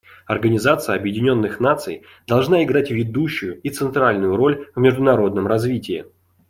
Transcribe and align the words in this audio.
Организация 0.25 0.95
Объединенных 0.95 1.59
Наций 1.59 2.01
должна 2.25 2.63
играть 2.63 2.89
ведущую 2.89 3.61
и 3.61 3.69
центральную 3.69 4.35
роль 4.35 4.67
в 4.73 4.79
международном 4.79 5.45
развитии. 5.45 6.07